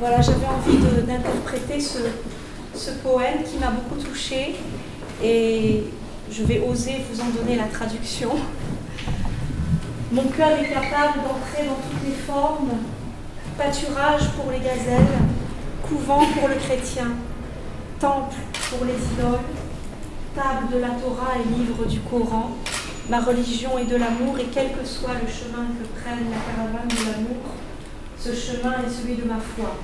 [0.00, 4.56] voilà, j'avais envie d'interpréter ce, poème qui m'a beaucoup touchée
[5.22, 5.84] et
[6.30, 8.30] je vais oser vous en donner la traduction.
[10.12, 12.70] Mon cœur est capable d'entrer dans toutes les formes,
[13.56, 15.06] pâturage pour les gazelles,
[15.82, 17.08] couvent pour le chrétien,
[18.00, 18.36] temple
[18.70, 19.40] pour les idoles,
[20.34, 22.50] table de la Torah et livre du Coran.
[23.08, 26.88] Ma religion est de l'amour et quel que soit le chemin que prenne la caravane
[26.88, 27.54] de l'amour,
[28.24, 29.76] ce chemin est celui de ma foi.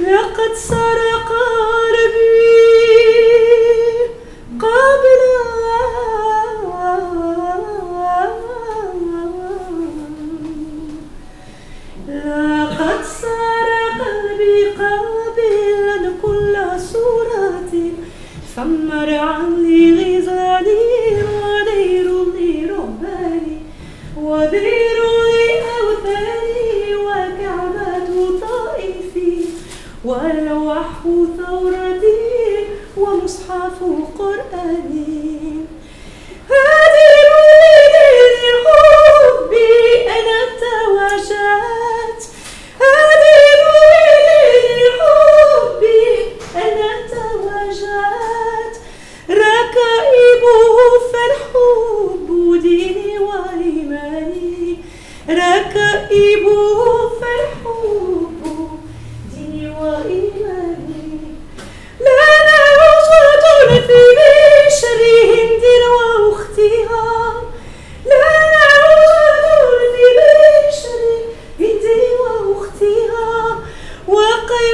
[0.00, 2.34] لقد سرق قلبي
[4.60, 5.20] قبل
[12.08, 17.72] لقد سرق قلبي قابلا كل صورة
[18.56, 23.58] فمر عني غزالي ودير لي رباني
[24.16, 25.03] ودير
[30.04, 30.88] ولوح
[31.36, 32.66] ثورتي
[32.96, 33.78] ومصحف
[34.18, 35.64] قرآني.
[36.50, 39.72] هذه لدين حبي
[40.16, 42.20] أنا توجهت.
[42.84, 46.06] هذه لدين حبي
[46.56, 48.74] أنا توجهت.
[49.30, 50.76] ركائبه
[51.12, 52.28] فالحب
[52.62, 54.78] ديني وإيماني
[55.28, 56.68] ركائبه
[57.20, 57.63] فالحب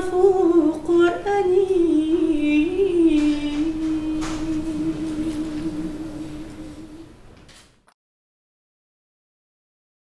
[0.00, 1.25] قرآني